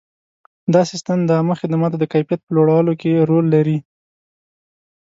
دا 0.73 0.81
سیستم 0.91 1.19
د 1.25 1.29
عامه 1.37 1.55
خدماتو 1.61 1.95
د 1.99 2.03
کیفیت 2.13 2.39
په 2.43 2.51
لوړولو 2.55 2.93
کې 3.01 3.25
رول 3.29 3.45
لري. 3.55 3.77